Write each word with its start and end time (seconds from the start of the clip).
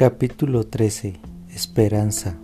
Capítulo 0.00 0.66
13 0.66 1.20
Esperanza 1.54 2.38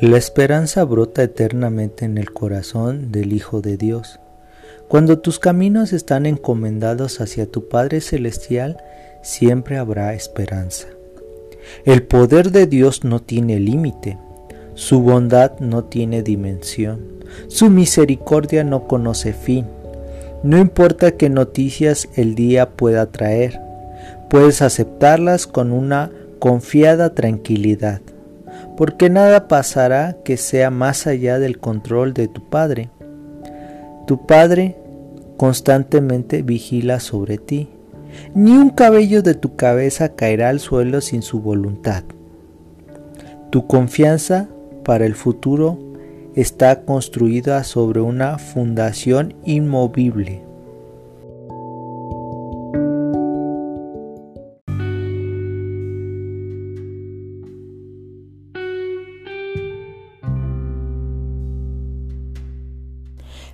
La 0.00 0.16
esperanza 0.16 0.82
brota 0.84 1.22
eternamente 1.22 2.06
en 2.06 2.16
el 2.16 2.32
corazón 2.32 3.12
del 3.12 3.34
Hijo 3.34 3.60
de 3.60 3.76
Dios. 3.76 4.18
Cuando 4.88 5.18
tus 5.18 5.38
caminos 5.38 5.92
están 5.92 6.24
encomendados 6.24 7.20
hacia 7.20 7.50
tu 7.50 7.68
Padre 7.68 8.00
Celestial, 8.00 8.82
siempre 9.20 9.76
habrá 9.76 10.14
esperanza. 10.14 10.88
El 11.84 12.02
poder 12.02 12.50
de 12.50 12.66
Dios 12.66 13.04
no 13.04 13.20
tiene 13.20 13.60
límite 13.60 14.16
su 14.78 15.00
bondad 15.00 15.58
no 15.58 15.82
tiene 15.82 16.22
dimensión, 16.22 17.00
su 17.48 17.68
misericordia 17.68 18.62
no 18.62 18.86
conoce 18.86 19.32
fin. 19.32 19.66
No 20.44 20.56
importa 20.56 21.16
qué 21.16 21.28
noticias 21.28 22.08
el 22.14 22.36
día 22.36 22.70
pueda 22.76 23.10
traer, 23.10 23.60
puedes 24.30 24.62
aceptarlas 24.62 25.48
con 25.48 25.72
una 25.72 26.12
confiada 26.38 27.12
tranquilidad, 27.12 28.02
porque 28.76 29.10
nada 29.10 29.48
pasará 29.48 30.18
que 30.24 30.36
sea 30.36 30.70
más 30.70 31.08
allá 31.08 31.40
del 31.40 31.58
control 31.58 32.14
de 32.14 32.28
tu 32.28 32.48
Padre. 32.48 32.88
Tu 34.06 34.26
Padre 34.26 34.76
constantemente 35.36 36.42
vigila 36.42 37.00
sobre 37.00 37.38
ti. 37.38 37.68
Ni 38.32 38.52
un 38.52 38.70
cabello 38.70 39.22
de 39.22 39.34
tu 39.34 39.56
cabeza 39.56 40.14
caerá 40.14 40.50
al 40.50 40.60
suelo 40.60 41.00
sin 41.00 41.22
su 41.22 41.40
voluntad. 41.40 42.04
Tu 43.50 43.66
confianza 43.66 44.48
para 44.88 45.04
el 45.04 45.14
futuro 45.14 45.76
está 46.34 46.86
construida 46.86 47.62
sobre 47.62 48.00
una 48.00 48.38
fundación 48.38 49.34
inmovible. 49.44 50.42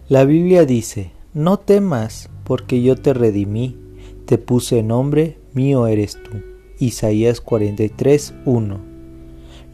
La 0.09 0.25
Biblia 0.25 0.65
dice, 0.65 1.11
no 1.33 1.59
temas, 1.59 2.31
porque 2.45 2.81
yo 2.81 2.95
te 2.95 3.13
redimí, 3.13 3.77
te 4.27 4.39
puse 4.39 4.85
nombre, 4.85 5.41
mío 5.53 5.89
eres 5.89 6.17
tú. 6.23 6.45
Isaías 6.79 7.41
43, 7.41 8.35
1. 8.45 8.95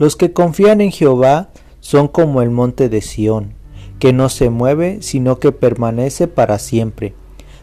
Los 0.01 0.17
que 0.17 0.33
confían 0.33 0.81
en 0.81 0.93
Jehová 0.93 1.50
son 1.81 2.09
como 2.09 2.43
el 2.43 2.51
monte 2.51 2.89
de 2.89 3.01
Sión, 3.01 3.55
que 3.99 4.13
no 4.13 4.29
se 4.29 4.51
mueve, 4.51 4.99
sino 5.03 5.39
que 5.39 5.53
permanece 5.53 6.29
para 6.29 6.59
siempre. 6.59 7.15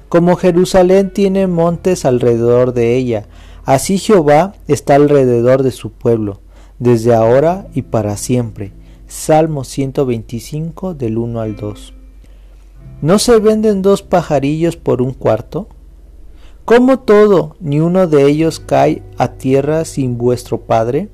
Como 0.09 0.35
Jerusalén 0.35 1.11
tiene 1.11 1.47
montes 1.47 2.05
alrededor 2.05 2.73
de 2.73 2.95
ella, 2.95 3.25
así 3.65 3.97
Jehová 3.97 4.53
está 4.67 4.95
alrededor 4.95 5.63
de 5.63 5.71
su 5.71 5.91
pueblo, 5.91 6.39
desde 6.79 7.13
ahora 7.13 7.67
y 7.73 7.81
para 7.81 8.17
siempre. 8.17 8.71
Salmo 9.07 9.63
125 9.63 10.93
del 10.93 11.17
1 11.17 11.39
al 11.39 11.55
2. 11.55 11.93
¿No 13.01 13.19
se 13.19 13.39
venden 13.39 13.81
dos 13.81 14.01
pajarillos 14.01 14.75
por 14.75 15.01
un 15.01 15.13
cuarto? 15.13 15.67
¿Cómo 16.65 16.99
todo, 16.99 17.55
ni 17.59 17.79
uno 17.79 18.07
de 18.07 18.27
ellos 18.27 18.59
cae 18.59 19.01
a 19.17 19.33
tierra 19.33 19.85
sin 19.85 20.17
vuestro 20.17 20.59
Padre? 20.61 21.09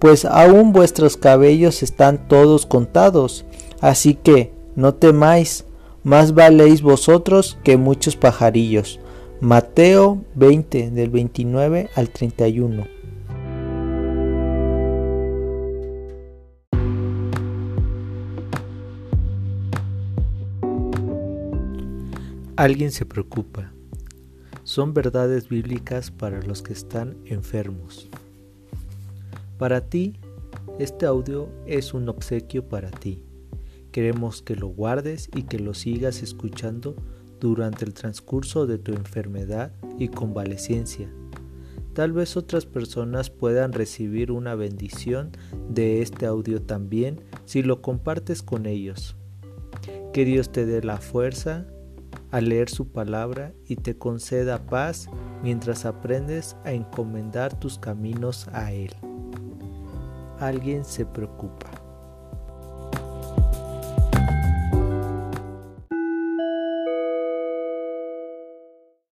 Pues 0.00 0.24
aún 0.24 0.72
vuestros 0.72 1.16
cabellos 1.16 1.84
están 1.84 2.26
todos 2.26 2.66
contados. 2.66 3.44
Así 3.80 4.14
que 4.14 4.52
no 4.74 4.94
temáis, 4.94 5.66
más 6.02 6.34
valéis 6.34 6.82
vosotros 6.82 7.58
que 7.62 7.76
muchos 7.76 8.16
pajarillos. 8.16 8.98
Mateo 9.40 10.24
20 10.34 10.90
del 10.90 11.10
29 11.10 11.90
al 11.94 12.10
31. 12.10 12.86
Alguien 22.56 22.90
se 22.90 23.06
preocupa. 23.06 23.72
Son 24.64 24.92
verdades 24.94 25.48
bíblicas 25.48 26.10
para 26.10 26.42
los 26.42 26.62
que 26.62 26.74
están 26.74 27.16
enfermos. 27.24 28.10
Para 29.60 29.82
ti, 29.82 30.14
este 30.78 31.04
audio 31.04 31.50
es 31.66 31.92
un 31.92 32.08
obsequio 32.08 32.66
para 32.66 32.90
ti. 32.90 33.26
Queremos 33.92 34.40
que 34.40 34.56
lo 34.56 34.68
guardes 34.68 35.28
y 35.36 35.42
que 35.42 35.58
lo 35.58 35.74
sigas 35.74 36.22
escuchando 36.22 36.96
durante 37.40 37.84
el 37.84 37.92
transcurso 37.92 38.66
de 38.66 38.78
tu 38.78 38.92
enfermedad 38.92 39.70
y 39.98 40.08
convalecencia. 40.08 41.12
Tal 41.92 42.12
vez 42.12 42.38
otras 42.38 42.64
personas 42.64 43.28
puedan 43.28 43.74
recibir 43.74 44.32
una 44.32 44.54
bendición 44.54 45.32
de 45.68 46.00
este 46.00 46.24
audio 46.24 46.62
también 46.62 47.20
si 47.44 47.62
lo 47.62 47.82
compartes 47.82 48.42
con 48.42 48.64
ellos. 48.64 49.14
Que 50.14 50.24
Dios 50.24 50.50
te 50.50 50.64
dé 50.64 50.82
la 50.82 51.02
fuerza 51.02 51.66
a 52.30 52.40
leer 52.40 52.70
su 52.70 52.88
palabra 52.88 53.52
y 53.68 53.76
te 53.76 53.98
conceda 53.98 54.64
paz 54.64 55.10
mientras 55.42 55.84
aprendes 55.84 56.56
a 56.64 56.72
encomendar 56.72 57.60
tus 57.60 57.78
caminos 57.78 58.48
a 58.54 58.72
Él 58.72 58.94
alguien 60.40 60.84
se 60.84 61.06
preocupa. 61.06 61.79